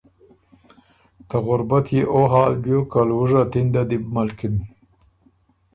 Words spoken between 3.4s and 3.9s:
تِنده